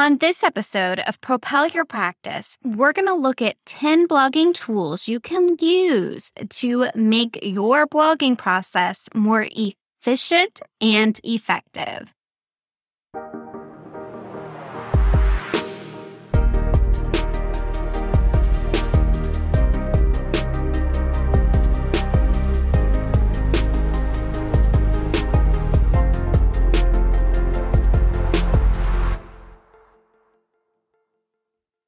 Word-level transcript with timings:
On 0.00 0.16
this 0.16 0.42
episode 0.42 1.00
of 1.00 1.20
Propel 1.20 1.66
Your 1.68 1.84
Practice, 1.84 2.56
we're 2.64 2.94
going 2.94 3.06
to 3.06 3.12
look 3.12 3.42
at 3.42 3.56
10 3.66 4.08
blogging 4.08 4.54
tools 4.54 5.06
you 5.06 5.20
can 5.20 5.58
use 5.60 6.32
to 6.48 6.88
make 6.94 7.38
your 7.42 7.86
blogging 7.86 8.38
process 8.38 9.10
more 9.14 9.46
efficient 9.50 10.62
and 10.80 11.20
effective. 11.22 12.14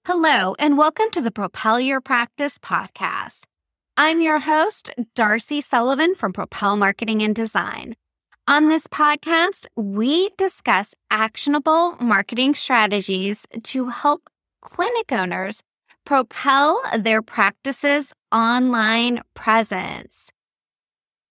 Hello, 0.05 0.57
and 0.59 0.77
welcome 0.77 1.13
to 1.13 1.21
the 1.21 1.31
Propel 1.31 1.79
Your 1.79 2.01
Practice 2.01 2.59
podcast. 2.59 3.43
I'm 3.97 4.21
your 4.21 4.41
host, 4.41 4.91
Darcy 5.15 5.61
Sullivan 5.61 6.17
from 6.17 6.33
Propel 6.33 6.77
Marketing 6.77 7.23
and 7.23 7.37
Design. 7.37 7.95
On 8.49 8.69
this 8.69 8.89
podcast, 8.89 9.67
we 9.77 10.31
discuss 10.37 10.97
actionable 11.13 11.95
marketing 12.01 12.57
strategies 12.57 13.47
to 13.63 13.91
help 13.91 14.29
clinic 14.61 15.13
owners 15.13 15.63
propel 16.05 16.83
their 16.99 17.23
practice's 17.23 18.13
online 18.33 19.21
presence. 19.35 20.33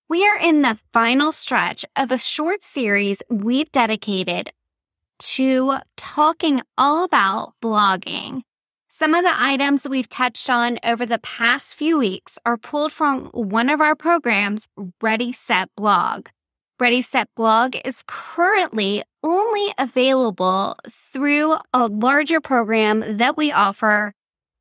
We 0.08 0.26
are 0.26 0.38
in 0.38 0.62
the 0.62 0.80
final 0.94 1.34
stretch 1.34 1.84
of 1.98 2.10
a 2.10 2.18
short 2.18 2.64
series 2.64 3.22
we've 3.30 3.72
dedicated 3.74 4.54
to 5.20 5.74
talking 5.98 6.62
all 6.78 7.04
about 7.04 7.54
blogging. 7.62 8.44
Some 9.02 9.16
of 9.16 9.24
the 9.24 9.34
items 9.36 9.90
we've 9.90 10.08
touched 10.08 10.48
on 10.48 10.78
over 10.84 11.08
the 11.08 11.18
past 11.18 11.74
few 11.74 11.98
weeks 11.98 12.38
are 12.46 12.56
pulled 12.56 12.92
from 12.92 13.32
one 13.34 13.68
of 13.68 13.82
our 13.82 13.96
programs, 13.96 14.68
Ready 15.02 15.32
Set 15.32 15.70
Blog. 15.76 16.28
Ready 16.80 17.02
Set 17.02 17.28
Blog 17.36 17.76
is 17.84 18.04
currently 18.06 19.02
only 19.24 19.74
available 19.80 20.76
through 20.88 21.56
a 21.74 21.88
larger 21.88 22.40
program 22.40 23.18
that 23.18 23.38
we 23.38 23.52
offer 23.52 24.14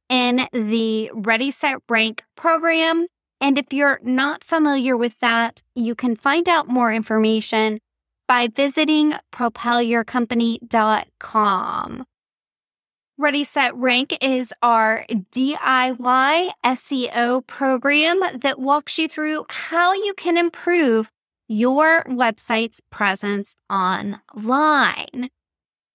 in 0.08 0.48
the 0.54 1.10
Ready 1.12 1.50
Set 1.50 1.76
Rank 1.86 2.24
program. 2.34 3.08
And 3.42 3.58
if 3.58 3.74
you're 3.74 4.00
not 4.02 4.42
familiar 4.42 4.96
with 4.96 5.18
that, 5.18 5.60
you 5.74 5.94
can 5.94 6.16
find 6.16 6.48
out 6.48 6.66
more 6.66 6.90
information 6.90 7.78
by 8.26 8.46
visiting 8.46 9.12
propelyourcompany.com. 9.34 12.06
Ready 13.20 13.44
Set 13.44 13.76
Rank 13.76 14.16
is 14.22 14.50
our 14.62 15.04
DIY 15.10 16.50
SEO 16.64 17.46
program 17.46 18.20
that 18.38 18.58
walks 18.58 18.98
you 18.98 19.08
through 19.08 19.44
how 19.50 19.92
you 19.92 20.14
can 20.14 20.38
improve 20.38 21.10
your 21.46 22.02
website's 22.04 22.80
presence 22.88 23.56
online. 23.68 25.28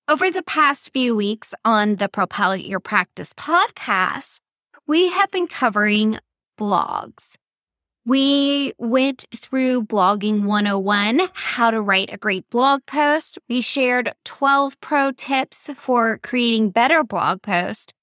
Over 0.08 0.30
the 0.30 0.44
past 0.44 0.92
few 0.94 1.16
weeks 1.16 1.56
on 1.66 1.96
the 1.96 2.10
Propel 2.10 2.56
Your 2.56 2.80
Practice 2.80 3.34
podcast, 3.34 4.40
we 4.86 5.10
have 5.10 5.32
been 5.32 5.48
covering 5.48 6.20
blogs. 6.60 7.38
We 8.08 8.74
went 8.78 9.26
through 9.36 9.86
Blogging 9.86 10.44
101, 10.44 11.22
how 11.34 11.72
to 11.72 11.82
write 11.82 12.14
a 12.14 12.18
great 12.18 12.48
blog 12.52 12.86
post. 12.86 13.40
We 13.50 13.62
shared 13.62 14.14
12 14.26 14.80
pro 14.80 15.12
tips 15.12 15.72
for 15.76 16.20
creating 16.22 16.70
better 16.70 17.04
blog 17.04 17.42
posts. 17.42 17.94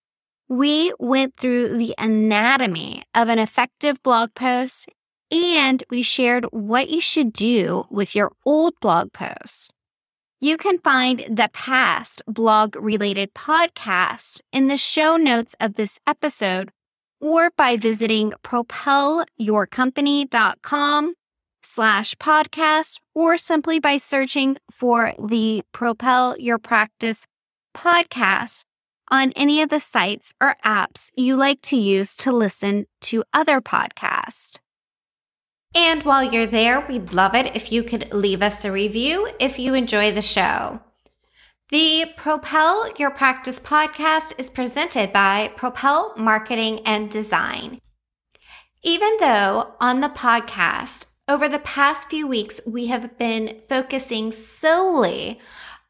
We 0.48 0.92
went 0.98 1.36
through 1.36 1.78
the 1.78 1.94
anatomy 1.98 3.04
of 3.14 3.28
an 3.28 3.38
effective 3.38 4.02
blog 4.02 4.34
post 4.34 4.88
and 5.30 5.84
we 5.88 6.02
shared 6.02 6.46
what 6.50 6.90
you 6.90 7.00
should 7.00 7.32
do 7.32 7.84
with 7.88 8.16
your 8.16 8.32
old 8.44 8.74
blog 8.80 9.12
posts. 9.12 9.70
You 10.40 10.56
can 10.56 10.80
find 10.80 11.20
the 11.30 11.48
past 11.52 12.22
blog 12.26 12.74
related 12.74 13.34
podcasts 13.34 14.40
in 14.50 14.66
the 14.66 14.76
show 14.76 15.16
notes 15.16 15.54
of 15.60 15.74
this 15.74 16.00
episode 16.08 16.72
or 17.22 17.50
by 17.56 17.76
visiting 17.76 18.32
propelyourcompany.com 18.42 21.14
slash 21.62 22.14
podcast 22.16 22.98
or 23.14 23.38
simply 23.38 23.78
by 23.78 23.96
searching 23.96 24.56
for 24.70 25.14
the 25.24 25.62
Propel 25.72 26.36
Your 26.38 26.58
Practice 26.58 27.26
podcast 27.74 28.64
on 29.10 29.32
any 29.32 29.62
of 29.62 29.68
the 29.68 29.80
sites 29.80 30.32
or 30.42 30.56
apps 30.64 31.10
you 31.14 31.36
like 31.36 31.60
to 31.62 31.76
use 31.76 32.16
to 32.16 32.32
listen 32.32 32.86
to 33.02 33.22
other 33.32 33.60
podcasts. 33.60 34.58
And 35.74 36.02
while 36.02 36.24
you're 36.24 36.46
there, 36.46 36.80
we'd 36.80 37.14
love 37.14 37.34
it 37.34 37.56
if 37.56 37.72
you 37.72 37.82
could 37.82 38.12
leave 38.12 38.42
us 38.42 38.62
a 38.64 38.72
review 38.72 39.30
if 39.40 39.58
you 39.58 39.72
enjoy 39.74 40.12
the 40.12 40.20
show. 40.20 40.80
The 41.72 42.06
Propel 42.18 42.92
Your 42.98 43.10
Practice 43.10 43.58
podcast 43.58 44.38
is 44.38 44.50
presented 44.50 45.10
by 45.10 45.50
Propel 45.56 46.12
Marketing 46.18 46.80
and 46.84 47.10
Design. 47.10 47.80
Even 48.82 49.16
though 49.20 49.72
on 49.80 50.00
the 50.00 50.10
podcast, 50.10 51.06
over 51.26 51.48
the 51.48 51.60
past 51.60 52.10
few 52.10 52.26
weeks, 52.26 52.60
we 52.66 52.88
have 52.88 53.16
been 53.16 53.62
focusing 53.70 54.32
solely 54.32 55.40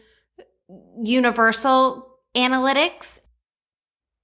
universal 1.03 2.09
analytics. 2.35 3.21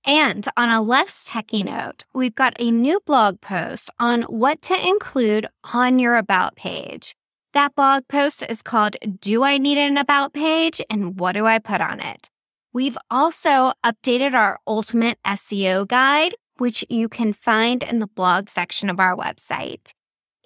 And 0.06 0.46
on 0.56 0.70
a 0.70 0.80
less 0.80 1.24
techy 1.24 1.62
note, 1.62 2.04
we've 2.14 2.34
got 2.34 2.54
a 2.58 2.70
new 2.70 3.00
blog 3.04 3.40
post 3.40 3.90
on 3.98 4.22
what 4.22 4.62
to 4.62 4.88
include 4.88 5.46
on 5.64 5.98
your 5.98 6.16
About 6.16 6.56
page. 6.56 7.14
That 7.52 7.74
blog 7.74 8.06
post 8.08 8.44
is 8.48 8.62
called 8.62 8.96
Do 9.20 9.42
I 9.42 9.58
Need 9.58 9.78
an 9.78 9.98
About 9.98 10.32
page 10.32 10.80
and 10.88 11.18
What 11.18 11.32
Do 11.32 11.46
I 11.46 11.58
Put 11.58 11.80
on 11.80 12.00
It? 12.00 12.30
We've 12.72 12.98
also 13.10 13.72
updated 13.84 14.34
our 14.34 14.60
ultimate 14.66 15.18
SEO 15.26 15.88
guide 15.88 16.34
which 16.58 16.84
you 16.88 17.08
can 17.08 17.32
find 17.32 17.82
in 17.82 17.98
the 17.98 18.06
blog 18.06 18.48
section 18.48 18.90
of 18.90 19.00
our 19.00 19.16
website. 19.16 19.92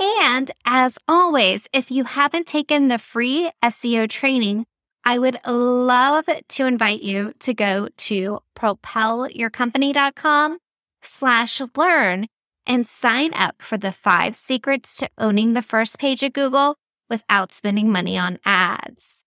And 0.01 0.51
as 0.65 0.99
always, 1.07 1.69
if 1.73 1.91
you 1.91 2.05
haven't 2.05 2.47
taken 2.47 2.89
the 2.89 2.99
free 2.99 3.51
SEO 3.63 4.09
training, 4.09 4.65
I 5.05 5.19
would 5.19 5.39
love 5.47 6.27
to 6.49 6.67
invite 6.67 7.03
you 7.03 7.35
to 7.41 7.55
go 7.55 7.89
to 7.97 8.41
propelyourcompany.com 8.57 10.59
slash 11.03 11.61
learn 11.77 12.27
and 12.67 12.87
sign 12.87 13.35
up 13.35 13.61
for 13.61 13.77
the 13.77 13.93
five 13.93 14.37
secrets 14.37 14.97
to 14.99 15.11
owning 15.19 15.53
the 15.53 15.63
first 15.63 15.99
page 15.99 16.23
of 16.23 16.33
Google 16.33 16.77
without 17.11 17.53
spending 17.53 17.91
money 17.91 18.17
on 18.17 18.39
ads. 18.45 19.22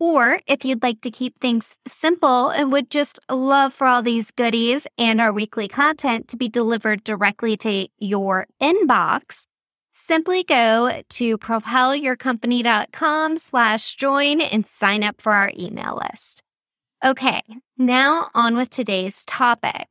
Or 0.00 0.40
if 0.46 0.64
you'd 0.64 0.82
like 0.82 1.00
to 1.00 1.10
keep 1.10 1.40
things 1.40 1.76
simple 1.86 2.50
and 2.50 2.70
would 2.70 2.88
just 2.88 3.18
love 3.28 3.74
for 3.74 3.86
all 3.86 4.02
these 4.02 4.30
goodies 4.30 4.86
and 4.96 5.20
our 5.20 5.32
weekly 5.32 5.66
content 5.66 6.28
to 6.28 6.36
be 6.36 6.48
delivered 6.48 7.02
directly 7.02 7.56
to 7.58 7.88
your 7.98 8.46
inbox, 8.62 9.46
simply 9.92 10.44
go 10.44 11.02
to 11.08 11.38
propelyourcompany.com 11.38 13.38
slash 13.38 13.96
join 13.96 14.40
and 14.40 14.68
sign 14.68 15.02
up 15.02 15.20
for 15.20 15.32
our 15.32 15.50
email 15.58 16.00
list. 16.08 16.42
Okay, 17.04 17.42
now 17.76 18.28
on 18.34 18.56
with 18.56 18.70
today's 18.70 19.24
topic. 19.24 19.86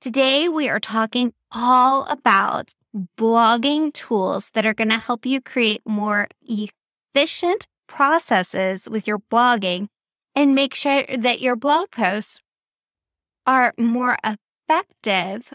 Today 0.00 0.48
we 0.48 0.68
are 0.68 0.80
talking 0.80 1.32
all 1.50 2.06
about 2.06 2.72
blogging 3.16 3.92
tools 3.92 4.50
that 4.54 4.66
are 4.66 4.74
going 4.74 4.90
to 4.90 4.98
help 4.98 5.24
you 5.24 5.40
create 5.40 5.80
more 5.86 6.28
efficient 6.42 7.66
processes 7.92 8.88
with 8.88 9.06
your 9.06 9.18
blogging 9.18 9.88
and 10.34 10.54
make 10.54 10.74
sure 10.74 11.04
that 11.16 11.40
your 11.40 11.56
blog 11.56 11.90
posts 11.90 12.40
are 13.46 13.74
more 13.78 14.16
effective. 14.24 15.52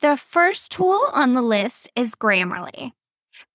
The 0.00 0.16
first 0.16 0.72
tool 0.72 1.00
on 1.14 1.34
the 1.34 1.42
list 1.42 1.88
is 1.96 2.14
Grammarly. 2.14 2.92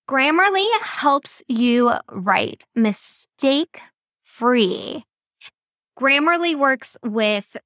Grammarly 0.08 0.66
helps 0.82 1.42
you 1.46 1.92
write 2.10 2.64
mistake 2.74 3.80
free. 4.24 5.04
Grammarly 5.98 6.56
works 6.56 6.96
with 7.04 7.56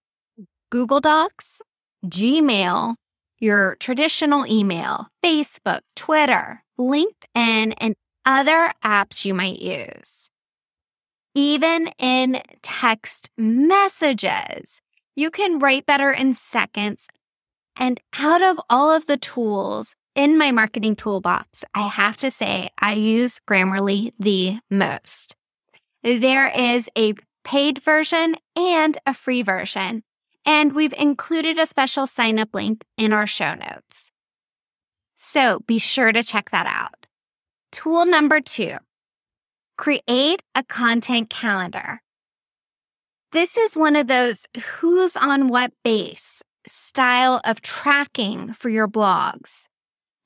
Google 0.71 1.01
Docs, 1.01 1.63
Gmail, 2.05 2.97
your 3.39 3.77
traditional 3.81 4.47
email, 4.47 5.09
Facebook, 5.25 5.81
Twitter, 5.97 6.63
LinkedIn, 6.79 7.75
and 7.79 7.95
other 8.25 8.73
apps 8.85 9.25
you 9.25 9.35
might 9.35 9.61
use. 9.61 10.31
Even 11.35 11.89
in 11.99 12.43
text 12.63 13.31
messages, 13.39 14.81
you 15.17 15.31
can 15.31 15.59
write 15.59 15.87
better 15.87 16.11
in 16.11 16.35
seconds. 16.35 17.07
And 17.77 18.01
out 18.19 18.43
of 18.43 18.61
all 18.69 18.91
of 18.91 19.07
the 19.07 19.17
tools 19.17 19.95
in 20.15 20.37
my 20.37 20.51
marketing 20.51 20.95
toolbox, 20.95 21.65
I 21.75 21.89
have 21.89 22.17
to 22.19 22.31
say 22.31 22.71
I 22.79 22.95
use 22.95 23.41
Grammarly 23.49 24.13
the 24.19 24.59
most. 24.71 25.37
There 26.03 26.49
is 26.49 26.89
a 26.99 27.15
paid 27.45 27.83
version 27.83 28.37
and 28.55 28.99
a 29.07 29.15
free 29.15 29.43
version, 29.43 30.03
and 30.45 30.75
we've 30.75 30.93
included 30.95 31.59
a 31.59 31.67
special 31.67 32.07
sign 32.07 32.39
up 32.39 32.51
link 32.55 32.85
in 32.97 33.13
our 33.13 33.27
show 33.27 33.55
notes. 33.55 34.11
So 35.15 35.61
be 35.61 35.79
sure 35.79 36.13
to 36.13 36.23
check 36.23 36.51
that 36.51 36.67
out. 36.67 37.02
Tool 37.73 38.05
number 38.05 38.41
two 38.41 38.77
create 39.79 40.43
a 40.55 40.63
content 40.63 41.31
calendar. 41.31 42.03
This 43.33 43.57
is 43.57 43.75
one 43.75 43.97
of 43.97 44.09
those 44.09 44.47
who's 44.65 45.17
on 45.17 45.49
what 45.49 45.73
base 45.83 46.43
style 46.67 47.41
of 47.47 47.63
tracking 47.63 48.53
for 48.53 48.69
your 48.69 48.87
blogs. 48.87 49.65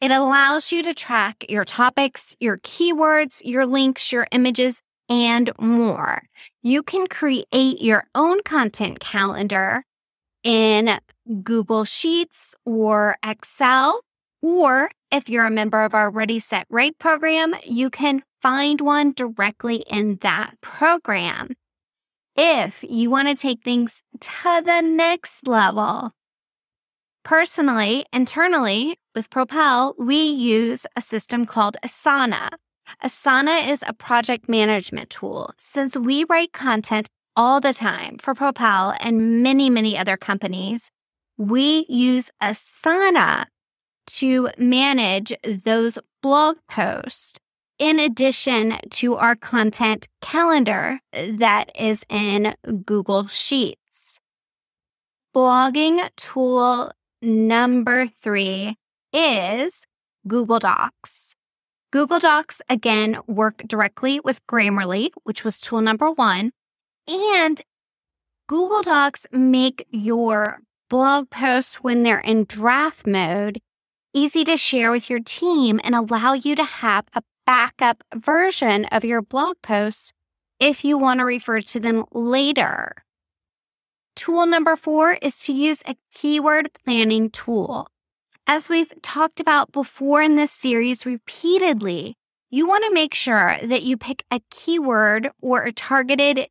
It 0.00 0.10
allows 0.10 0.72
you 0.72 0.82
to 0.82 0.92
track 0.92 1.46
your 1.48 1.64
topics, 1.64 2.34
your 2.40 2.58
keywords, 2.58 3.40
your 3.44 3.64
links, 3.64 4.10
your 4.10 4.26
images, 4.32 4.82
and 5.08 5.50
more. 5.58 6.24
You 6.64 6.82
can 6.82 7.06
create 7.06 7.80
your 7.80 8.04
own 8.14 8.42
content 8.42 8.98
calendar 8.98 9.84
in 10.42 10.98
Google 11.44 11.84
Sheets 11.84 12.56
or 12.64 13.16
Excel. 13.24 14.00
Or 14.42 14.90
if 15.16 15.30
you're 15.30 15.46
a 15.46 15.50
member 15.50 15.82
of 15.82 15.94
our 15.94 16.10
Ready 16.10 16.38
Set 16.38 16.66
Write 16.68 16.98
program, 16.98 17.54
you 17.64 17.88
can 17.88 18.22
find 18.42 18.82
one 18.82 19.12
directly 19.12 19.76
in 19.88 20.16
that 20.16 20.60
program. 20.60 21.56
If 22.36 22.84
you 22.86 23.08
want 23.08 23.28
to 23.28 23.34
take 23.34 23.64
things 23.64 24.02
to 24.20 24.62
the 24.62 24.82
next 24.82 25.48
level, 25.48 26.12
personally, 27.24 28.04
internally 28.12 28.98
with 29.14 29.30
Propel, 29.30 29.94
we 29.98 30.22
use 30.22 30.84
a 30.94 31.00
system 31.00 31.46
called 31.46 31.78
Asana. 31.82 32.50
Asana 33.02 33.66
is 33.66 33.82
a 33.86 33.94
project 33.94 34.50
management 34.50 35.08
tool. 35.08 35.54
Since 35.56 35.96
we 35.96 36.24
write 36.24 36.52
content 36.52 37.08
all 37.34 37.58
the 37.62 37.72
time 37.72 38.18
for 38.18 38.34
Propel 38.34 38.94
and 39.00 39.42
many, 39.42 39.70
many 39.70 39.96
other 39.96 40.18
companies, 40.18 40.90
we 41.38 41.86
use 41.88 42.30
Asana 42.42 43.46
to 44.06 44.48
manage 44.58 45.32
those 45.64 45.98
blog 46.22 46.56
posts 46.68 47.38
in 47.78 47.98
addition 47.98 48.78
to 48.90 49.16
our 49.16 49.36
content 49.36 50.08
calendar 50.20 51.00
that 51.12 51.70
is 51.78 52.04
in 52.08 52.54
Google 52.84 53.26
Sheets. 53.26 54.20
Blogging 55.34 56.08
tool 56.16 56.90
number 57.20 58.06
three 58.06 58.76
is 59.12 59.84
Google 60.26 60.58
Docs. 60.58 61.34
Google 61.92 62.18
Docs, 62.18 62.60
again, 62.68 63.18
work 63.26 63.62
directly 63.66 64.20
with 64.20 64.44
Grammarly, 64.46 65.10
which 65.24 65.44
was 65.44 65.60
tool 65.60 65.80
number 65.80 66.10
one. 66.10 66.52
And 67.06 67.60
Google 68.48 68.82
Docs 68.82 69.26
make 69.30 69.86
your 69.90 70.58
blog 70.88 71.30
posts 71.30 71.76
when 71.76 72.02
they're 72.02 72.20
in 72.20 72.44
draft 72.44 73.06
mode 73.06 73.60
easy 74.16 74.44
to 74.44 74.56
share 74.56 74.90
with 74.90 75.10
your 75.10 75.20
team 75.20 75.78
and 75.84 75.94
allow 75.94 76.32
you 76.32 76.56
to 76.56 76.64
have 76.64 77.04
a 77.14 77.22
backup 77.44 78.02
version 78.14 78.86
of 78.86 79.04
your 79.04 79.20
blog 79.20 79.56
posts 79.62 80.14
if 80.58 80.84
you 80.84 80.96
want 80.96 81.20
to 81.20 81.24
refer 81.24 81.60
to 81.60 81.78
them 81.78 82.02
later. 82.12 83.04
Tool 84.16 84.46
number 84.46 84.74
four 84.74 85.18
is 85.20 85.38
to 85.40 85.52
use 85.52 85.82
a 85.86 85.96
keyword 86.14 86.70
planning 86.82 87.28
tool. 87.28 87.88
As 88.46 88.70
we've 88.70 88.92
talked 89.02 89.38
about 89.38 89.70
before 89.70 90.22
in 90.22 90.36
this 90.36 90.52
series 90.52 91.04
repeatedly, 91.04 92.14
you 92.48 92.66
want 92.66 92.84
to 92.84 92.94
make 92.94 93.12
sure 93.12 93.56
that 93.62 93.82
you 93.82 93.98
pick 93.98 94.24
a 94.30 94.40
keyword 94.50 95.30
or 95.42 95.64
a 95.64 95.72
targeted 95.72 96.48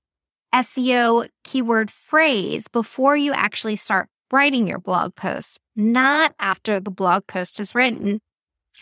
SEO 0.54 1.30
keyword 1.44 1.90
phrase 1.90 2.68
before 2.68 3.18
you 3.18 3.34
actually 3.34 3.76
start 3.76 4.08
writing 4.36 4.68
your 4.68 4.80
blog 4.80 5.16
post, 5.16 5.62
not 5.78 6.36
after 6.40 6.78
the 6.82 6.92
blog 6.92 7.26
post 7.26 7.58
is 7.60 7.74
written. 7.74 8.20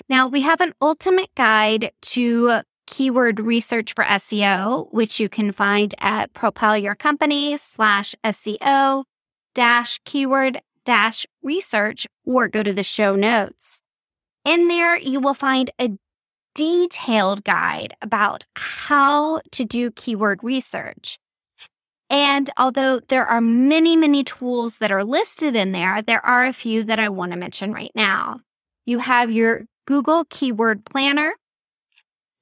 Now, 0.09 0.27
we 0.27 0.41
have 0.41 0.61
an 0.61 0.73
ultimate 0.81 1.29
guide 1.35 1.91
to 2.13 2.61
keyword 2.87 3.39
research 3.39 3.93
for 3.93 4.03
SEO, 4.03 4.91
which 4.91 5.19
you 5.19 5.29
can 5.29 5.51
find 5.51 5.93
at 5.99 6.33
Propel 6.33 6.75
Your 6.75 6.95
Company 6.95 7.55
slash 7.57 8.15
SEO 8.23 9.03
dash 9.53 9.99
keyword 10.03 10.59
dash 10.85 11.27
research 11.43 12.07
or 12.25 12.47
go 12.47 12.63
to 12.63 12.73
the 12.73 12.83
show 12.83 13.15
notes. 13.15 13.83
In 14.43 14.67
there, 14.67 14.97
you 14.97 15.19
will 15.19 15.35
find 15.35 15.69
a 15.79 15.91
detailed 16.55 17.43
guide 17.43 17.95
about 18.01 18.47
how 18.55 19.41
to 19.51 19.65
do 19.65 19.91
keyword 19.91 20.39
research. 20.43 21.19
And 22.09 22.49
although 22.57 22.99
there 22.99 23.25
are 23.25 23.41
many, 23.41 23.95
many 23.95 24.23
tools 24.23 24.77
that 24.77 24.91
are 24.91 25.03
listed 25.03 25.55
in 25.55 25.71
there, 25.71 26.01
there 26.01 26.23
are 26.25 26.45
a 26.45 26.53
few 26.53 26.83
that 26.83 26.99
I 26.99 27.09
want 27.09 27.31
to 27.31 27.37
mention 27.37 27.73
right 27.73 27.91
now. 27.95 28.37
You 28.85 28.99
have 28.99 29.31
your 29.31 29.63
Google 29.85 30.25
Keyword 30.29 30.85
Planner, 30.85 31.33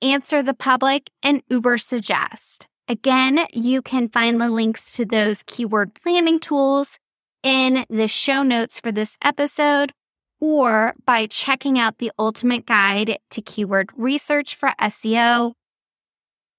Answer 0.01 0.43
the 0.43 0.53
Public, 0.53 1.09
and 1.23 1.45
Ubersuggest. 1.47 2.65
Again, 2.87 3.45
you 3.53 3.81
can 3.81 4.09
find 4.09 4.41
the 4.41 4.49
links 4.49 4.93
to 4.95 5.05
those 5.05 5.43
keyword 5.45 5.93
planning 5.93 6.39
tools 6.39 6.99
in 7.43 7.85
the 7.89 8.07
show 8.07 8.43
notes 8.43 8.79
for 8.79 8.91
this 8.91 9.17
episode 9.23 9.93
or 10.41 10.95
by 11.05 11.27
checking 11.27 11.79
out 11.79 11.99
the 11.99 12.11
ultimate 12.19 12.65
guide 12.65 13.17
to 13.29 13.41
keyword 13.41 13.91
research 13.95 14.55
for 14.55 14.73
SEO, 14.81 15.53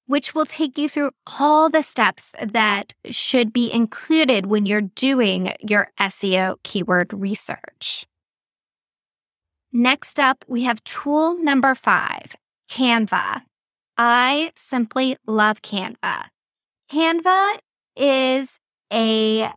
which 0.07 0.35
will 0.35 0.45
take 0.45 0.77
you 0.77 0.89
through 0.89 1.11
all 1.39 1.71
the 1.71 1.83
steps 1.83 2.35
that 2.43 2.95
should 3.11 3.53
be 3.53 3.73
included 3.73 4.47
when 4.47 4.67
you're 4.67 4.81
doing 4.81 5.53
your 5.61 5.91
SEO 5.99 6.57
keyword 6.63 7.13
research. 7.13 8.07
Next 9.73 10.21
up, 10.21 10.45
we 10.47 10.65
have 10.65 10.85
tool 10.85 11.43
number 11.43 11.75
five, 11.75 12.37
Canva. 12.71 13.43
I 13.97 14.53
simply 14.57 15.17
love 15.27 15.63
Canva. 15.63 16.27
Canva 16.91 17.59
is 17.97 18.59
a 18.93 19.51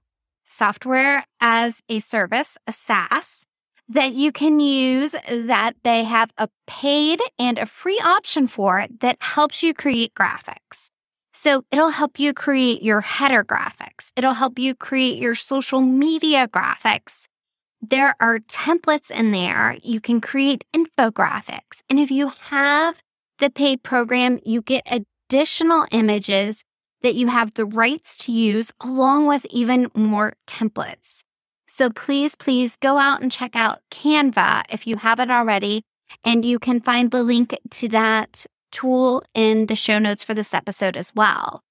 software 0.44 1.26
as 1.42 1.82
a 1.90 2.00
service, 2.00 2.58
a 2.66 2.72
SaaS, 2.72 3.46
that 3.88 4.14
you 4.14 4.32
can 4.32 4.60
use 4.60 5.12
that 5.30 5.74
they 5.84 6.04
have 6.04 6.32
a 6.38 6.50
paid 6.68 7.20
and 7.38 7.58
a 7.58 7.66
free 7.66 8.00
option 8.04 8.48
for 8.48 8.86
that 9.00 9.18
helps 9.20 9.62
you 9.62 9.74
create 9.74 10.14
graphics. 10.16 10.90
So 11.34 11.66
it'll 11.72 11.90
help 11.90 12.18
you 12.18 12.34
create 12.34 12.82
your 12.82 13.02
header 13.02 13.44
graphics. 13.44 14.10
It'll 14.16 14.34
help 14.34 14.58
you 14.58 14.74
create 14.74 15.22
your 15.22 15.36
social 15.36 15.82
media 15.82 16.48
graphics. 16.48 17.26
There 17.82 18.16
are 18.20 18.40
templates 18.40 19.12
in 19.12 19.32
there. 19.32 19.78
You 19.84 20.00
can 20.00 20.22
create 20.22 20.64
infographics. 20.74 21.82
And 21.90 22.00
if 22.00 22.10
you 22.10 22.30
have 22.30 23.02
the 23.40 23.50
paid 23.50 23.84
program, 23.84 24.40
you 24.46 24.62
get 24.62 24.88
additional 24.90 25.86
images 25.92 26.64
that 27.02 27.16
you 27.16 27.28
have 27.28 27.54
the 27.54 27.66
rights 27.66 28.18
to 28.18 28.32
use, 28.32 28.72
along 28.82 29.28
with 29.28 29.46
even 29.52 29.92
more 29.94 30.34
templates. 30.48 31.25
So 31.78 31.90
please, 31.90 32.36
please 32.36 32.78
go 32.78 32.98
out 32.98 33.22
and 33.22 33.30
check 33.30 33.54
out 33.54 33.82
Canva 33.92 34.64
if 34.70 34.88
you 34.88 34.96
haven't 34.96 35.30
already. 35.30 35.84
And 36.24 36.46
you 36.46 36.58
can 36.58 36.80
find 36.80 37.12
the 37.12 37.22
link 37.22 37.54
to 37.70 37.90
that 37.90 38.46
tool 38.72 39.26
in 39.34 39.66
the 39.66 39.76
show 39.76 40.00
notes 40.00 40.24
for 40.24 40.34
this 40.34 40.54
episode 40.54 40.96
as 40.96 41.12
well. 41.14 41.64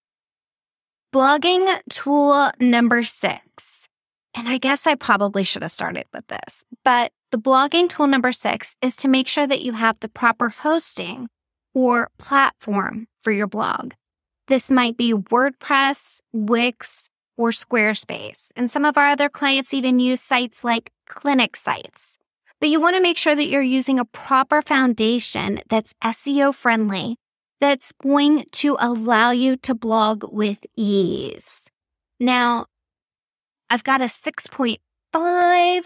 Blogging 1.11 1.80
tool 1.88 2.50
number 2.61 3.02
six. 3.02 3.88
And 4.34 4.46
I 4.46 4.58
guess 4.58 4.87
I 4.87 4.94
probably 4.94 5.42
should 5.42 5.62
have 5.62 5.73
started 5.73 6.04
with 6.12 6.26
this, 6.26 6.64
but 6.84 7.12
the 7.30 7.38
blogging 7.38 7.88
tool 7.88 8.06
number 8.06 8.32
six 8.32 8.76
is 8.82 8.96
to 8.96 9.08
make 9.08 9.26
sure 9.26 9.46
that 9.46 9.62
you 9.62 9.73
have 9.73 10.00
the 10.00 10.11
proper 10.11 10.50
hosting 10.50 11.28
or 11.73 12.11
platform 12.18 13.06
for 13.23 13.32
your 13.32 13.46
blog. 13.46 13.92
This 14.49 14.70
might 14.70 14.99
be 14.99 15.14
WordPress, 15.14 16.20
Wix, 16.30 17.08
or 17.37 17.50
Squarespace. 17.50 18.50
And 18.57 18.71
some 18.71 18.85
of 18.85 18.97
our 18.97 19.09
other 19.09 19.29
clients 19.29 19.75
even 19.75 19.99
use 20.00 20.21
sites 20.21 20.64
like 20.64 20.91
clinic 21.07 21.57
sites. 21.57 22.19
But 22.61 22.69
you 22.69 22.81
want 22.81 22.97
to 22.97 23.03
make 23.03 23.19
sure 23.19 23.35
that 23.35 23.49
you're 23.49 23.62
using 23.62 23.99
a 23.99 24.05
proper 24.05 24.62
foundation 24.62 25.61
that's 25.69 25.95
SEO 26.03 26.55
friendly, 26.55 27.17
that's 27.61 27.93
going 27.93 28.45
to 28.53 28.76
allow 28.81 29.31
you 29.31 29.57
to 29.59 29.75
blog 29.75 30.25
with 30.33 30.59
ease. 30.76 31.71
Now, 32.21 32.67
I've 33.71 33.85
got 33.85 34.00
a 34.00 34.05
6.5 34.05 35.83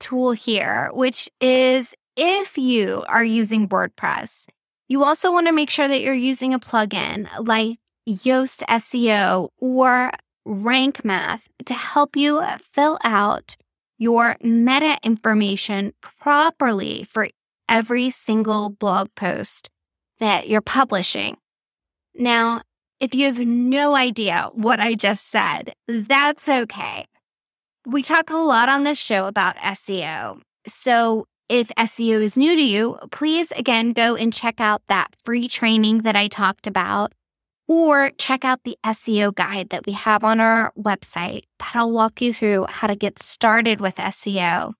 tool 0.00 0.32
here, 0.32 0.90
which 0.92 1.28
is 1.40 1.94
if 2.16 2.58
you 2.58 3.04
are 3.08 3.24
using 3.24 3.68
WordPress 3.68 4.46
You 4.88 5.04
also 5.04 5.30
want 5.32 5.46
to 5.46 5.52
make 5.52 5.70
sure 5.70 5.86
that 5.86 6.00
you're 6.00 6.14
using 6.14 6.52
a 6.52 6.58
plugin 6.58 7.28
like 7.38 7.78
Yoast 8.08 8.64
SEO 8.66 9.50
or 9.58 10.10
Rank 10.44 11.04
Math 11.04 11.48
to 11.66 11.74
help 11.74 12.16
you 12.16 12.42
fill 12.72 12.98
out 13.04 13.56
your 13.98 14.36
meta 14.42 14.96
information 15.02 15.92
properly 16.00 17.04
for 17.04 17.28
every 17.68 18.10
single 18.10 18.70
blog 18.70 19.08
post 19.14 19.68
that 20.20 20.48
you're 20.48 20.60
publishing. 20.60 21.36
Now, 22.14 22.62
if 23.00 23.14
you 23.14 23.26
have 23.26 23.38
no 23.38 23.94
idea 23.94 24.50
what 24.54 24.80
I 24.80 24.94
just 24.94 25.30
said, 25.30 25.72
that's 25.86 26.48
okay. 26.48 27.06
We 27.86 28.02
talk 28.02 28.30
a 28.30 28.36
lot 28.36 28.68
on 28.68 28.84
this 28.84 28.98
show 28.98 29.26
about 29.26 29.56
SEO. 29.56 30.40
So 30.66 31.26
if 31.48 31.68
SEO 31.68 32.20
is 32.20 32.36
new 32.36 32.54
to 32.54 32.62
you, 32.62 32.98
please 33.10 33.52
again 33.52 33.92
go 33.92 34.16
and 34.16 34.32
check 34.32 34.60
out 34.60 34.82
that 34.88 35.14
free 35.24 35.48
training 35.48 36.02
that 36.02 36.16
I 36.16 36.28
talked 36.28 36.66
about, 36.66 37.12
or 37.68 38.10
check 38.18 38.44
out 38.44 38.64
the 38.64 38.78
SEO 38.84 39.32
guide 39.34 39.68
that 39.68 39.86
we 39.86 39.92
have 39.92 40.24
on 40.24 40.40
our 40.40 40.72
website 40.76 41.42
that'll 41.58 41.92
walk 41.92 42.20
you 42.20 42.32
through 42.32 42.66
how 42.68 42.86
to 42.86 42.96
get 42.96 43.18
started 43.18 43.80
with 43.80 43.96
SEO 43.96 44.72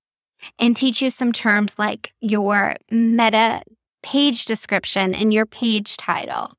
and 0.57 0.75
teach 0.75 1.01
you 1.01 1.11
some 1.11 1.31
terms 1.31 1.77
like 1.77 2.11
your 2.19 2.75
meta 2.89 3.61
page 4.01 4.45
description 4.45 5.13
and 5.13 5.33
your 5.33 5.45
page 5.45 5.97
title. 5.97 6.53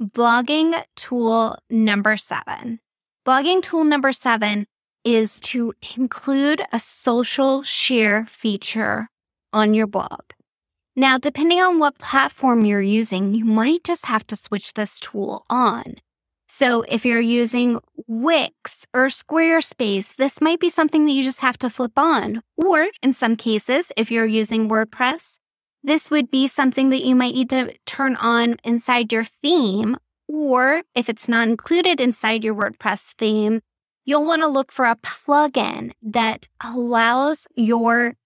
Blogging 0.00 0.82
tool 0.96 1.56
number 1.70 2.16
seven. 2.16 2.80
Blogging 3.24 3.62
tool 3.62 3.84
number 3.84 4.12
seven 4.12 4.66
is 5.04 5.38
to 5.40 5.72
include 5.96 6.62
a 6.72 6.80
social 6.80 7.62
share 7.62 8.26
feature 8.26 9.08
on 9.52 9.74
your 9.74 9.86
blog. 9.86 10.20
Now, 10.94 11.16
depending 11.16 11.60
on 11.60 11.78
what 11.78 11.98
platform 11.98 12.66
you're 12.66 12.82
using, 12.82 13.34
you 13.34 13.46
might 13.46 13.82
just 13.82 14.06
have 14.06 14.26
to 14.26 14.36
switch 14.36 14.74
this 14.74 15.00
tool 15.00 15.46
on. 15.48 15.96
So 16.48 16.82
if 16.82 17.06
you're 17.06 17.18
using 17.18 17.80
Wix 18.06 18.86
or 18.92 19.06
Squarespace, 19.06 20.14
this 20.16 20.38
might 20.42 20.60
be 20.60 20.68
something 20.68 21.06
that 21.06 21.12
you 21.12 21.22
just 21.22 21.40
have 21.40 21.56
to 21.58 21.70
flip 21.70 21.92
on. 21.96 22.42
Or 22.58 22.88
in 23.02 23.14
some 23.14 23.36
cases, 23.36 23.90
if 23.96 24.10
you're 24.10 24.26
using 24.26 24.68
WordPress, 24.68 25.38
this 25.82 26.10
would 26.10 26.30
be 26.30 26.46
something 26.46 26.90
that 26.90 27.04
you 27.04 27.14
might 27.14 27.34
need 27.34 27.48
to 27.50 27.74
turn 27.86 28.16
on 28.16 28.56
inside 28.62 29.12
your 29.12 29.24
theme. 29.24 29.96
Or 30.28 30.82
if 30.94 31.08
it's 31.08 31.26
not 31.26 31.48
included 31.48 32.02
inside 32.02 32.44
your 32.44 32.54
WordPress 32.54 33.14
theme, 33.16 33.62
you'll 34.04 34.26
want 34.26 34.42
to 34.42 34.48
look 34.48 34.70
for 34.70 34.84
a 34.84 34.96
plugin 34.96 35.92
that 36.02 36.48
allows 36.62 37.46
your 37.54 38.16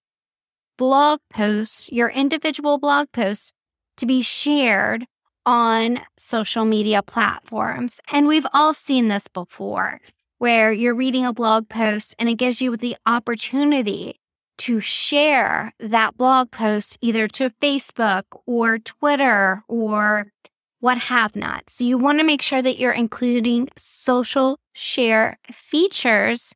blog 0.77 1.21
post, 1.33 1.93
your 1.93 2.09
individual 2.09 2.79
blog 2.79 3.13
post, 3.13 3.55
to 3.97 4.07
be 4.07 4.23
shared 4.23 5.07
on 5.45 6.01
social 6.19 6.65
media 6.65 7.03
platforms. 7.03 8.01
And 8.13 8.27
we've 8.27 8.47
all 8.53 8.75
seen 8.75 9.09
this 9.09 9.29
before, 9.29 10.01
where 10.39 10.73
you're 10.73 10.95
reading 10.95 11.25
a 11.25 11.33
blog 11.33 11.69
post 11.69 12.15
and 12.19 12.29
it 12.29 12.35
gives 12.35 12.61
you 12.61 12.77
the 12.77 12.97
opportunity 13.07 14.21
to 14.59 14.81
share 14.81 15.73
that 15.79 16.17
blog 16.17 16.51
post 16.51 16.99
either 17.01 17.29
to 17.29 17.51
Facebook 17.63 18.25
or 18.47 18.79
Twitter 18.79 19.63
or 19.69 20.33
what 20.81 20.99
have 20.99 21.37
not. 21.37 21.65
So 21.69 21.85
you 21.85 21.99
want 21.99 22.19
to 22.19 22.25
make 22.25 22.43
sure 22.43 22.63
that 22.63 22.79
you're 22.79 22.93
including 22.93 23.69
social 23.77 24.59
share 24.73 25.39
features 25.53 26.55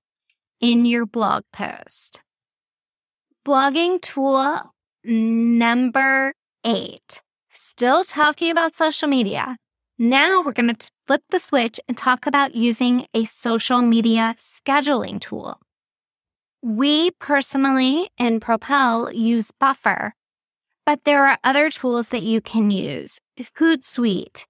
in 0.61 0.85
your 0.87 1.07
blog 1.07 1.45
post. 1.53 2.21
Blogging 3.50 4.00
tool 4.00 4.73
number 5.02 6.35
eight. 6.64 7.21
Still 7.50 8.04
talking 8.04 8.49
about 8.49 8.76
social 8.76 9.09
media. 9.09 9.57
Now 9.99 10.40
we're 10.40 10.52
going 10.52 10.73
to 10.73 10.90
flip 11.04 11.23
the 11.30 11.40
switch 11.40 11.80
and 11.88 11.97
talk 11.97 12.28
about 12.28 12.54
using 12.54 13.07
a 13.12 13.25
social 13.25 13.83
media 13.83 14.37
scheduling 14.38 15.21
tool. 15.21 15.59
We 16.62 17.11
personally 17.19 18.11
in 18.19 18.38
Propel 18.38 19.12
use 19.12 19.50
Buffer 19.50 20.14
but 20.87 21.02
there 21.02 21.26
are 21.26 21.38
other 21.42 21.71
tools 21.71 22.11
that 22.11 22.23
you 22.23 22.40
can 22.40 22.71
use 22.71 23.19
Hootsuite, 23.37 24.45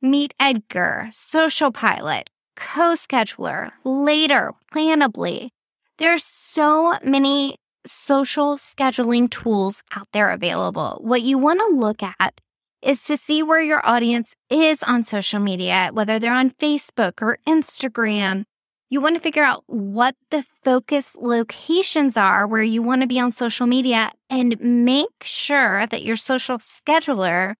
Meet 0.00 0.32
Edgar, 0.40 1.08
Social 1.12 1.72
Pilot, 1.72 2.30
Co 2.56 2.94
Scheduler, 2.94 3.72
Later, 3.84 4.54
Planably. 4.72 5.50
There's 5.98 6.24
so 6.24 6.96
many 7.04 7.56
social 7.86 8.56
scheduling 8.56 9.30
tools 9.30 9.82
out 9.94 10.08
there 10.12 10.30
available. 10.30 10.98
What 11.00 11.22
you 11.22 11.38
want 11.38 11.60
to 11.60 11.76
look 11.76 12.02
at 12.02 12.40
is 12.82 13.04
to 13.04 13.16
see 13.16 13.42
where 13.42 13.62
your 13.62 13.84
audience 13.86 14.34
is 14.50 14.82
on 14.82 15.04
social 15.04 15.40
media, 15.40 15.90
whether 15.92 16.18
they're 16.18 16.32
on 16.32 16.50
Facebook 16.50 17.22
or 17.22 17.38
Instagram 17.46 18.44
you 18.88 19.00
want 19.00 19.16
to 19.16 19.20
figure 19.20 19.42
out 19.42 19.64
what 19.66 20.14
the 20.30 20.44
focus 20.64 21.16
locations 21.18 22.16
are 22.16 22.46
where 22.46 22.62
you 22.62 22.82
want 22.82 23.00
to 23.00 23.08
be 23.08 23.18
on 23.18 23.32
social 23.32 23.66
media 23.66 24.12
and 24.30 24.60
make 24.60 25.22
sure 25.22 25.86
that 25.88 26.04
your 26.04 26.16
social 26.16 26.58
scheduler 26.58 27.54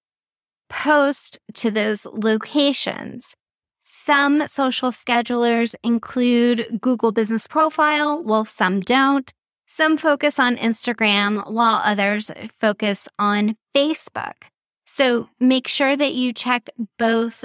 posts 0.69 1.37
to 1.53 1.69
those 1.69 2.05
locations. 2.05 3.35
Some 3.83 4.47
social 4.47 4.91
schedulers 4.91 5.75
include 5.83 6.79
Google 6.79 7.11
Business 7.11 7.45
Profile, 7.45 8.23
while 8.23 8.45
some 8.45 8.79
don't. 8.79 9.33
Some 9.69 9.97
focus 9.97 10.39
on 10.39 10.55
Instagram, 10.55 11.51
while 11.51 11.81
others 11.83 12.31
focus 12.57 13.09
on 13.19 13.57
Facebook. 13.75 14.47
So 14.85 15.27
make 15.41 15.67
sure 15.67 15.97
that 15.97 16.13
you 16.13 16.31
check 16.31 16.69
both 16.97 17.43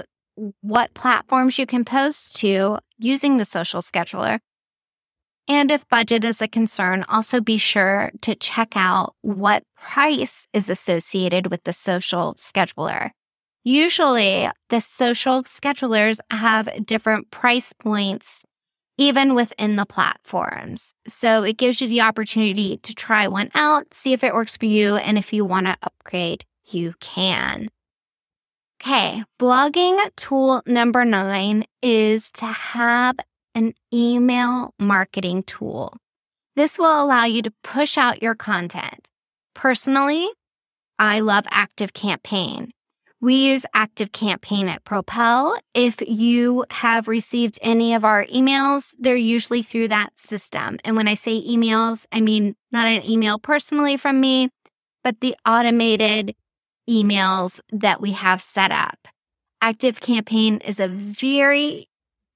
what 0.60 0.94
platforms 0.94 1.58
you 1.58 1.66
can 1.66 1.84
post 1.84 2.36
to 2.36 2.78
using 2.96 3.36
the 3.36 3.44
social 3.44 3.82
scheduler. 3.82 4.38
And 5.48 5.72
if 5.72 5.88
budget 5.88 6.24
is 6.24 6.40
a 6.40 6.46
concern, 6.46 7.04
also 7.08 7.40
be 7.40 7.58
sure 7.58 8.12
to 8.20 8.36
check 8.36 8.76
out 8.76 9.16
what 9.22 9.64
price 9.76 10.46
is 10.52 10.70
associated 10.70 11.48
with 11.50 11.64
the 11.64 11.72
social 11.72 12.34
scheduler. 12.34 13.10
Usually, 13.64 14.48
the 14.70 14.80
social 14.80 15.42
schedulers 15.42 16.20
have 16.30 16.86
different 16.86 17.32
price 17.32 17.72
points 17.72 18.44
even 19.02 19.34
within 19.34 19.76
the 19.76 19.84
platforms. 19.84 20.94
So 21.08 21.42
it 21.42 21.56
gives 21.56 21.80
you 21.80 21.88
the 21.88 22.00
opportunity 22.02 22.78
to 22.78 22.94
try 22.94 23.26
one 23.26 23.50
out, 23.54 23.92
see 23.92 24.12
if 24.12 24.22
it 24.22 24.34
works 24.34 24.56
for 24.56 24.66
you, 24.66 24.96
and 24.96 25.18
if 25.18 25.32
you 25.32 25.44
want 25.44 25.66
to 25.66 25.76
upgrade, 25.82 26.44
you 26.70 26.94
can. 27.00 27.68
Okay, 28.80 29.24
blogging 29.38 29.98
tool 30.16 30.62
number 30.66 31.04
nine 31.04 31.64
is 31.82 32.30
to 32.32 32.46
have 32.46 33.16
an 33.54 33.74
email 33.92 34.74
marketing 34.78 35.42
tool. 35.42 35.96
This 36.56 36.78
will 36.78 37.02
allow 37.02 37.24
you 37.24 37.42
to 37.42 37.52
push 37.62 37.96
out 37.96 38.22
your 38.22 38.34
content. 38.34 39.08
Personally, 39.54 40.28
I 40.98 41.20
love 41.20 41.44
Active 41.50 41.92
Campaign. 41.92 42.72
We 43.22 43.52
use 43.52 43.64
Active 43.72 44.10
Campaign 44.10 44.68
at 44.68 44.82
Propel. 44.82 45.56
If 45.74 46.00
you 46.00 46.64
have 46.70 47.06
received 47.06 47.56
any 47.62 47.94
of 47.94 48.04
our 48.04 48.24
emails, 48.24 48.92
they're 48.98 49.14
usually 49.14 49.62
through 49.62 49.88
that 49.88 50.18
system. 50.18 50.80
And 50.84 50.96
when 50.96 51.06
I 51.06 51.14
say 51.14 51.40
emails, 51.40 52.04
I 52.10 52.20
mean 52.20 52.56
not 52.72 52.88
an 52.88 53.08
email 53.08 53.38
personally 53.38 53.96
from 53.96 54.20
me, 54.20 54.50
but 55.04 55.20
the 55.20 55.36
automated 55.46 56.34
emails 56.90 57.60
that 57.70 58.00
we 58.00 58.10
have 58.10 58.42
set 58.42 58.72
up. 58.72 59.06
Active 59.60 60.00
Campaign 60.00 60.56
is 60.64 60.80
a 60.80 60.88
very 60.88 61.88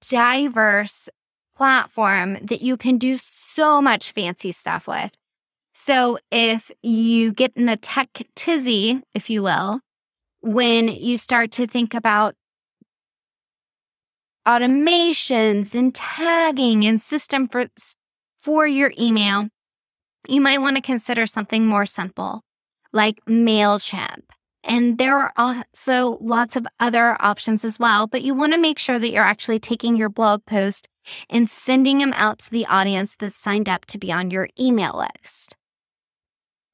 diverse 0.08 1.08
platform 1.56 2.34
that 2.42 2.62
you 2.62 2.76
can 2.76 2.96
do 2.96 3.18
so 3.18 3.82
much 3.82 4.12
fancy 4.12 4.52
stuff 4.52 4.86
with. 4.86 5.10
So 5.74 6.18
if 6.30 6.70
you 6.80 7.32
get 7.32 7.56
in 7.56 7.66
the 7.66 7.76
tech 7.76 8.22
tizzy, 8.36 9.02
if 9.14 9.28
you 9.28 9.42
will, 9.42 9.80
when 10.40 10.88
you 10.88 11.18
start 11.18 11.50
to 11.52 11.66
think 11.66 11.94
about 11.94 12.34
automations 14.46 15.74
and 15.74 15.94
tagging 15.94 16.86
and 16.86 17.00
system 17.00 17.48
for, 17.48 17.66
for 18.40 18.66
your 18.66 18.92
email, 18.98 19.48
you 20.28 20.40
might 20.40 20.60
want 20.60 20.76
to 20.76 20.82
consider 20.82 21.26
something 21.26 21.66
more 21.66 21.86
simple 21.86 22.42
like 22.92 23.24
MailChimp. 23.26 24.22
And 24.64 24.98
there 24.98 25.16
are 25.16 25.32
also 25.36 26.18
lots 26.20 26.56
of 26.56 26.66
other 26.80 27.16
options 27.20 27.64
as 27.64 27.78
well, 27.78 28.06
but 28.06 28.22
you 28.22 28.34
want 28.34 28.52
to 28.52 28.58
make 28.58 28.78
sure 28.78 28.98
that 28.98 29.10
you're 29.10 29.22
actually 29.22 29.60
taking 29.60 29.96
your 29.96 30.08
blog 30.08 30.44
post 30.44 30.88
and 31.30 31.48
sending 31.48 31.98
them 31.98 32.12
out 32.14 32.40
to 32.40 32.50
the 32.50 32.66
audience 32.66 33.14
that's 33.16 33.36
signed 33.36 33.68
up 33.68 33.84
to 33.86 33.98
be 33.98 34.10
on 34.10 34.30
your 34.30 34.48
email 34.58 35.06
list. 35.24 35.54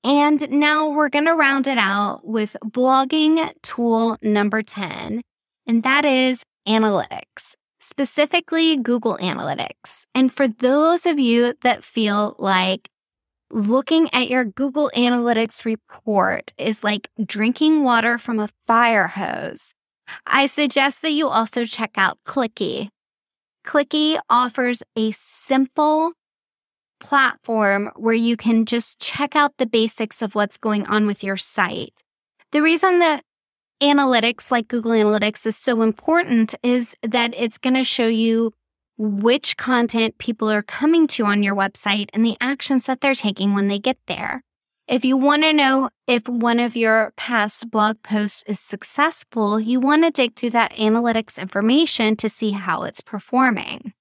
And 0.04 0.50
now 0.50 0.88
we're 0.88 1.09
going 1.09 1.26
to 1.26 1.35
round 1.35 1.66
it 1.66 1.78
out 1.78 2.26
with 2.26 2.56
blogging 2.64 3.52
tool 3.62 4.16
number 4.21 4.61
10, 4.61 5.23
and 5.66 5.82
that 5.85 6.04
is 6.04 6.42
analytics, 6.66 7.54
specifically 7.80 8.76
Google 8.76 9.16
Analytics. 9.18 10.06
And 10.14 10.32
for 10.32 10.49
those 10.49 11.06
of 11.06 11.21
you 11.21 11.54
that 11.62 11.85
feel 11.85 12.35
like 12.38 12.88
looking 13.50 14.09
at 14.12 14.28
your 14.28 14.44
Google 14.44 14.90
Analytics 14.97 15.64
report 15.64 16.52
is 16.59 16.82
like 16.82 17.09
drinking 17.25 17.85
water 17.85 18.18
from 18.18 18.40
a 18.40 18.49
fire 18.66 19.06
hose. 19.06 19.75
I 20.26 20.47
suggest 20.47 21.02
that 21.02 21.12
you 21.12 21.28
also 21.28 21.64
check 21.64 21.92
out 21.97 22.18
Clicky. 22.26 22.88
Clicky 23.64 24.18
offers 24.28 24.82
a 24.97 25.12
simple 25.12 26.12
platform 27.02 27.90
where 27.97 28.14
you 28.14 28.37
can 28.37 28.64
just 28.64 28.99
check 29.00 29.37
out 29.37 29.59
the 29.59 29.66
basics 29.66 30.23
of 30.23 30.35
what's 30.35 30.56
going 30.56 30.87
on 30.87 31.06
with 31.06 31.23
your 31.23 31.37
site. 31.37 32.02
The 32.52 32.62
reason 32.62 33.00
that 33.00 33.25
analytics 33.82 34.50
like 34.50 34.68
Google 34.68 34.92
Analytics 34.92 35.44
is 35.44 35.56
so 35.56 35.82
important 35.82 36.54
is 36.62 36.94
that 37.02 37.35
it's 37.37 37.59
going 37.59 37.75
to 37.75 37.85
show 37.85 38.06
you 38.06 38.52
which 38.97 39.56
content 39.56 40.18
people 40.18 40.50
are 40.50 40.62
coming 40.62 41.06
to 41.09 41.25
on 41.25 41.42
your 41.42 41.56
website 41.56 42.09
and 42.14 42.25
the 42.25 42.37
actions 42.40 42.87
that 42.87 43.00
they're 43.00 43.14
taking 43.14 43.52
when 43.52 43.66
they 43.68 43.78
get 43.78 43.99
there. 44.06 44.42
If 44.87 45.04
you 45.04 45.16
want 45.16 45.42
to 45.42 45.52
know 45.52 45.90
if 46.06 46.28
one 46.28 46.61
of 46.61 46.76
your 46.76 47.12
past 47.16 47.71
blog 47.71 48.02
posts 48.02 48.44
is 48.47 48.61
successful, 48.61 49.59
you 49.59 49.80
want 49.80 50.04
to 50.04 50.11
dig 50.11 50.37
through 50.37 50.50
that 50.50 50.73
analytics 50.73 51.40
information 51.40 52.16
to 52.16 52.28
see 52.28 52.50
how 52.52 52.82
it's 52.82 53.00
performing. 53.00 53.94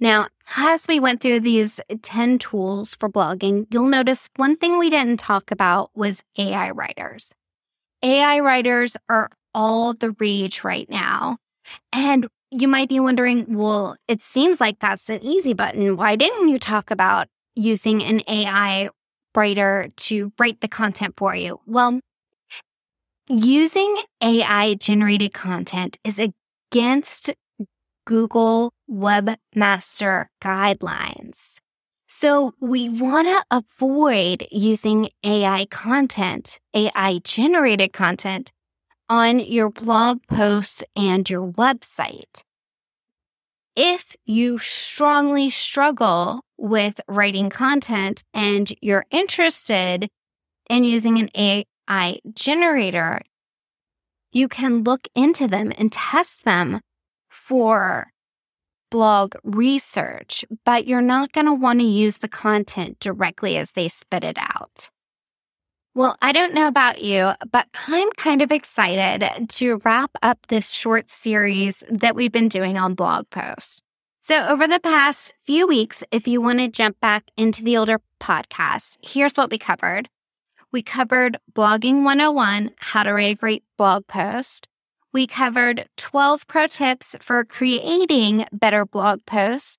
Now, 0.00 0.28
as 0.56 0.86
we 0.88 0.98
went 0.98 1.20
through 1.20 1.40
these 1.40 1.78
10 2.02 2.38
tools 2.38 2.94
for 2.94 3.08
blogging, 3.08 3.66
you'll 3.70 3.86
notice 3.86 4.28
one 4.36 4.56
thing 4.56 4.78
we 4.78 4.88
didn't 4.88 5.20
talk 5.20 5.50
about 5.50 5.90
was 5.94 6.22
AI 6.38 6.70
writers. 6.70 7.34
AI 8.02 8.40
writers 8.40 8.96
are 9.10 9.30
all 9.54 9.92
the 9.92 10.12
rage 10.18 10.64
right 10.64 10.88
now. 10.88 11.36
And 11.92 12.28
you 12.50 12.66
might 12.66 12.88
be 12.88 12.98
wondering, 12.98 13.56
well, 13.56 13.96
it 14.08 14.22
seems 14.22 14.58
like 14.58 14.78
that's 14.80 15.10
an 15.10 15.22
easy 15.22 15.52
button. 15.52 15.96
Why 15.96 16.16
didn't 16.16 16.48
you 16.48 16.58
talk 16.58 16.90
about 16.90 17.28
using 17.54 18.02
an 18.02 18.22
AI 18.26 18.88
writer 19.36 19.88
to 19.96 20.32
write 20.38 20.60
the 20.62 20.68
content 20.68 21.14
for 21.16 21.34
you? 21.34 21.60
Well, 21.66 22.00
using 23.28 24.02
AI 24.22 24.74
generated 24.74 25.34
content 25.34 25.98
is 26.04 26.18
against 26.18 27.30
Google 28.10 28.72
Webmaster 28.90 30.26
Guidelines. 30.42 31.60
So 32.08 32.54
we 32.58 32.88
want 32.88 33.28
to 33.28 33.44
avoid 33.52 34.48
using 34.50 35.10
AI 35.22 35.66
content, 35.70 36.58
AI 36.74 37.20
generated 37.22 37.92
content 37.92 38.50
on 39.08 39.38
your 39.38 39.70
blog 39.70 40.22
posts 40.26 40.82
and 40.96 41.30
your 41.30 41.46
website. 41.52 42.42
If 43.76 44.16
you 44.24 44.58
strongly 44.58 45.48
struggle 45.48 46.40
with 46.58 47.00
writing 47.06 47.48
content 47.48 48.24
and 48.34 48.72
you're 48.80 49.06
interested 49.12 50.08
in 50.68 50.82
using 50.82 51.16
an 51.20 51.30
AI 51.36 52.18
generator, 52.34 53.20
you 54.32 54.48
can 54.48 54.82
look 54.82 55.06
into 55.14 55.46
them 55.46 55.72
and 55.78 55.92
test 55.92 56.44
them 56.44 56.80
for 57.30 58.12
blog 58.90 59.34
research, 59.44 60.44
but 60.64 60.86
you're 60.86 61.00
not 61.00 61.32
going 61.32 61.46
to 61.46 61.54
want 61.54 61.80
to 61.80 61.86
use 61.86 62.18
the 62.18 62.28
content 62.28 62.98
directly 63.00 63.56
as 63.56 63.72
they 63.72 63.88
spit 63.88 64.24
it 64.24 64.36
out. 64.38 64.90
Well, 65.94 66.16
I 66.22 66.32
don't 66.32 66.54
know 66.54 66.68
about 66.68 67.02
you, 67.02 67.32
but 67.50 67.66
I'm 67.88 68.10
kind 68.12 68.42
of 68.42 68.52
excited 68.52 69.48
to 69.48 69.80
wrap 69.84 70.10
up 70.22 70.46
this 70.46 70.70
short 70.70 71.08
series 71.08 71.82
that 71.90 72.14
we've 72.14 72.30
been 72.30 72.48
doing 72.48 72.78
on 72.78 72.94
blog 72.94 73.28
posts. 73.30 73.82
So, 74.20 74.46
over 74.46 74.68
the 74.68 74.78
past 74.78 75.32
few 75.44 75.66
weeks, 75.66 76.04
if 76.12 76.28
you 76.28 76.40
want 76.40 76.58
to 76.58 76.68
jump 76.68 77.00
back 77.00 77.24
into 77.36 77.64
the 77.64 77.76
older 77.76 78.00
podcast, 78.20 78.98
here's 79.02 79.32
what 79.32 79.50
we 79.50 79.58
covered. 79.58 80.08
We 80.70 80.82
covered 80.82 81.38
Blogging 81.52 82.04
101, 82.04 82.70
how 82.78 83.02
to 83.02 83.12
write 83.12 83.32
a 83.32 83.34
great 83.34 83.64
blog 83.76 84.06
post. 84.06 84.68
We 85.12 85.26
covered 85.26 85.88
12 85.96 86.46
pro 86.46 86.68
tips 86.68 87.16
for 87.20 87.44
creating 87.44 88.46
better 88.52 88.86
blog 88.86 89.26
posts. 89.26 89.76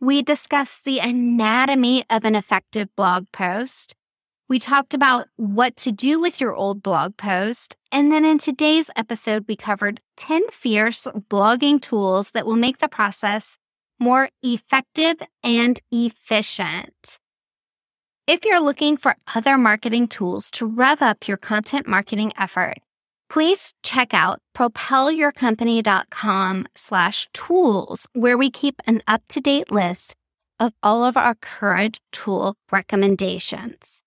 We 0.00 0.20
discussed 0.20 0.84
the 0.84 0.98
anatomy 0.98 2.04
of 2.10 2.24
an 2.24 2.34
effective 2.34 2.88
blog 2.96 3.26
post. 3.32 3.94
We 4.48 4.58
talked 4.58 4.94
about 4.94 5.28
what 5.36 5.76
to 5.76 5.92
do 5.92 6.18
with 6.18 6.40
your 6.40 6.56
old 6.56 6.82
blog 6.82 7.16
post. 7.16 7.76
And 7.92 8.10
then 8.10 8.24
in 8.24 8.38
today's 8.38 8.90
episode, 8.96 9.44
we 9.46 9.54
covered 9.54 10.00
10 10.16 10.48
fierce 10.50 11.06
blogging 11.28 11.80
tools 11.80 12.32
that 12.32 12.46
will 12.46 12.56
make 12.56 12.78
the 12.78 12.88
process 12.88 13.58
more 14.00 14.30
effective 14.42 15.22
and 15.44 15.78
efficient. 15.92 17.18
If 18.26 18.44
you're 18.44 18.60
looking 18.60 18.96
for 18.96 19.16
other 19.34 19.56
marketing 19.56 20.08
tools 20.08 20.50
to 20.52 20.66
rev 20.66 21.00
up 21.00 21.28
your 21.28 21.36
content 21.36 21.86
marketing 21.86 22.32
effort, 22.36 22.78
please 23.28 23.74
check 23.82 24.14
out 24.14 24.38
propelyourcompany.com 24.56 26.66
slash 26.74 27.28
tools, 27.32 28.06
where 28.12 28.38
we 28.38 28.50
keep 28.50 28.80
an 28.86 29.02
up-to-date 29.06 29.70
list 29.70 30.14
of 30.60 30.72
all 30.82 31.04
of 31.04 31.16
our 31.16 31.36
current 31.36 32.00
tool 32.12 32.56
recommendations. 32.70 34.02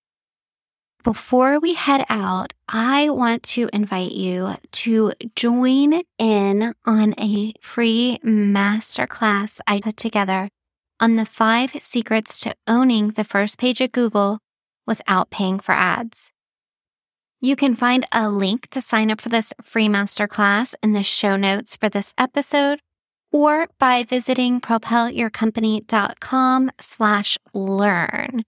Before 1.04 1.60
we 1.60 1.74
head 1.74 2.06
out, 2.10 2.54
I 2.70 3.10
want 3.10 3.42
to 3.44 3.70
invite 3.74 4.12
you 4.12 4.56
to 4.72 5.14
join 5.36 6.04
in 6.20 6.74
on 6.86 7.16
a 7.20 7.54
free 7.60 8.20
masterclass 8.24 9.60
I 9.66 9.82
put 9.82 9.98
together 9.98 10.50
on 11.00 11.16
the 11.16 11.26
five 11.26 11.72
secrets 11.80 12.40
to 12.42 12.54
owning 12.68 13.10
the 13.10 13.24
first 13.24 13.58
page 13.58 13.82
of 13.82 13.92
Google 13.92 14.38
without 14.86 15.32
paying 15.32 15.60
for 15.60 15.72
ads. 15.72 16.32
You 17.44 17.56
can 17.56 17.74
find 17.74 18.06
a 18.12 18.30
link 18.30 18.68
to 18.70 18.82
sign 18.82 19.10
up 19.10 19.20
for 19.20 19.30
this 19.30 19.52
free 19.64 19.88
masterclass 19.88 20.76
in 20.84 20.92
the 20.92 21.02
show 21.02 21.36
notes 21.36 21.76
for 21.76 21.90
this 21.90 22.14
episode 22.16 22.82
or 23.32 23.68
by 23.80 24.04
visiting 24.04 24.62
propelyourcompany.com 24.62 26.72
slash 26.80 27.40
learn. 27.54 28.44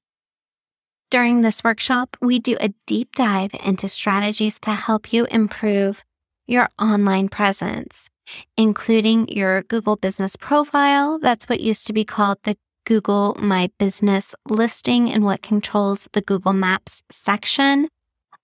During 1.09 1.41
this 1.41 1.63
workshop, 1.63 2.15
we 2.21 2.37
do 2.37 2.55
a 2.61 2.71
deep 2.85 3.15
dive 3.15 3.55
into 3.63 3.89
strategies 3.89 4.59
to 4.59 4.73
help 4.73 5.11
you 5.11 5.25
improve 5.25 6.03
your 6.45 6.69
online 6.79 7.29
presence, 7.29 8.11
including 8.57 9.27
your 9.27 9.63
Google 9.63 9.95
business 9.95 10.35
profile. 10.35 11.17
That's 11.17 11.49
what 11.49 11.61
used 11.61 11.87
to 11.87 11.93
be 11.93 12.05
called 12.05 12.37
the 12.43 12.57
Google 12.85 13.35
My 13.39 13.71
Business 13.79 14.35
listing 14.47 15.11
and 15.11 15.23
what 15.23 15.41
controls 15.41 16.07
the 16.13 16.21
Google 16.21 16.53
Maps 16.53 17.01
section, 17.09 17.87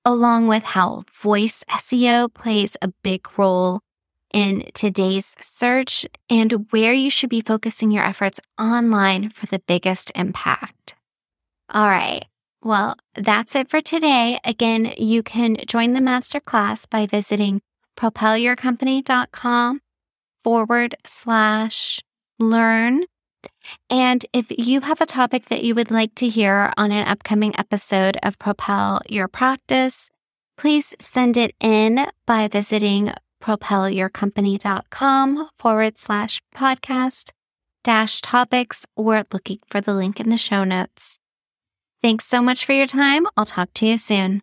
along 0.10 0.48
with 0.48 0.64
how 0.64 1.04
voice 1.14 1.64
SEO 1.70 2.34
plays 2.34 2.76
a 2.82 2.88
big 3.04 3.28
role 3.38 3.82
in 4.34 4.64
today's 4.74 5.36
search 5.40 6.06
and 6.30 6.66
where 6.72 6.94
you 6.94 7.12
should 7.12 7.30
be 7.30 7.42
focusing 7.42 7.92
your 7.92 8.04
efforts 8.04 8.40
online 8.60 9.30
for 9.30 9.46
the 9.46 9.62
biggest 9.68 10.12
impact. 10.16 10.96
All 11.70 11.88
right. 11.88 12.26
Well, 12.64 12.96
that's 13.14 13.56
it 13.56 13.70
for 13.70 13.82
today. 13.82 14.40
Again, 14.44 14.94
you 14.98 15.22
can 15.22 15.58
join 15.68 15.94
the 15.94 16.02
masterclass 16.02 16.90
by 16.90 17.06
visiting 17.06 17.62
propelyourcompany.com 17.96 19.82
forward 20.44 20.96
slash 21.06 22.02
learn. 22.40 23.04
And 23.90 24.26
if 24.34 24.52
you 24.52 24.82
have 24.82 25.00
a 25.02 25.06
topic 25.06 25.46
that 25.46 25.64
you 25.64 25.74
would 25.76 25.92
like 25.92 26.16
to 26.16 26.28
hear 26.28 26.74
on 26.78 26.92
an 26.92 27.08
upcoming 27.08 27.58
episode 27.58 28.18
of 28.24 28.40
Propel 28.40 29.02
Your 29.10 29.28
Practice, 29.28 30.10
please 30.58 30.96
send 31.00 31.38
it 31.38 31.54
in 31.60 32.08
by 32.26 32.48
visiting 32.48 33.12
propelyourcompany.com 33.42 35.50
forward 35.58 35.98
slash 35.98 36.42
podcast 36.56 37.32
dash 37.84 38.22
topics 38.22 38.86
or 38.96 39.24
looking 39.32 39.60
for 39.70 39.82
the 39.82 39.94
link 39.94 40.20
in 40.20 40.30
the 40.30 40.38
show 40.38 40.64
notes. 40.64 41.20
Thanks 42.02 42.26
so 42.26 42.42
much 42.42 42.66
for 42.66 42.74
your 42.74 42.86
time. 42.86 43.28
I'll 43.36 43.46
talk 43.46 43.74
to 43.76 43.88
you 43.88 43.98
soon. 43.98 44.42